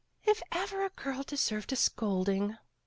"If 0.23 0.41
ever 0.51 0.83
a 0.83 0.89
girl 0.89 1.21
deserved 1.21 1.71
a 1.73 1.75
scolding!" 1.75 2.57